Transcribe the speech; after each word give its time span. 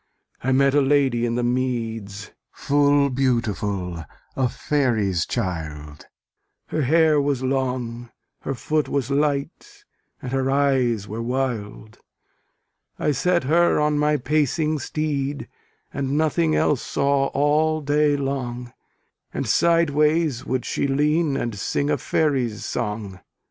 I 0.43 0.51
met 0.51 0.73
a 0.73 0.81
lady 0.81 1.27
in 1.27 1.35
the 1.35 1.43
meads 1.43 2.31
Full 2.53 3.11
beautiful, 3.11 4.03
a 4.35 4.49
faery's 4.49 5.27
child; 5.27 6.07
Her 6.69 6.81
hair 6.81 7.21
was 7.21 7.43
long, 7.43 8.09
her 8.39 8.55
foot 8.55 8.89
was 8.89 9.11
light, 9.11 9.85
And 10.19 10.31
her 10.31 10.49
eyes 10.49 11.07
were 11.07 11.21
wild. 11.21 11.99
I 12.97 13.11
set 13.11 13.43
her 13.43 13.79
on 13.79 13.99
my 13.99 14.17
pacing 14.17 14.79
steed, 14.79 15.47
And 15.93 16.17
nothing 16.17 16.55
else 16.55 16.81
saw 16.81 17.27
all 17.27 17.79
day 17.81 18.17
long; 18.17 18.73
And 19.31 19.47
sideways 19.47 20.43
would 20.47 20.65
she 20.65 20.87
lean, 20.87 21.37
and 21.37 21.53
sing 21.55 21.91
A 21.91 21.97
faery's 21.99 22.65
song. 22.65 23.19